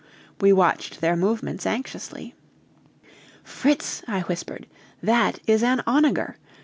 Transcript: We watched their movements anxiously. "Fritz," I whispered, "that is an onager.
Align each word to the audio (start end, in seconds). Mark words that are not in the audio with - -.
We 0.39 0.51
watched 0.51 0.99
their 0.99 1.15
movements 1.15 1.63
anxiously. 1.67 2.33
"Fritz," 3.43 4.01
I 4.07 4.21
whispered, 4.21 4.65
"that 5.03 5.39
is 5.45 5.61
an 5.61 5.83
onager. 5.85 6.37